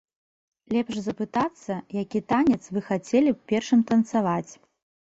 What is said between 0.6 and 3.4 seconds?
Лепш запытацца, які танец вы хацелі